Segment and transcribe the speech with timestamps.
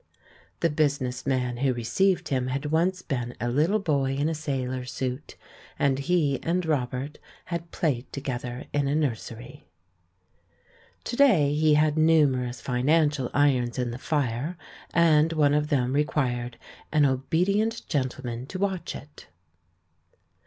[0.61, 4.83] The business man who received him had once been a little boy in a sailor
[4.83, 5.35] suit,
[5.77, 7.19] and he and Rob ert
[7.53, 9.67] had played together in a nursery.
[11.03, 14.57] To day he had numerous financial irons in the fire,
[14.91, 16.57] and one of them required
[16.91, 19.27] an obedient gentleman to watch it.